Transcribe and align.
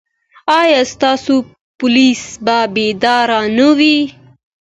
ایا 0.59 0.81
ستاسو 0.93 1.35
پولیس 1.79 2.21
به 2.45 2.57
بیدار 2.75 3.29
نه 3.57 3.67
وي؟ 3.77 3.97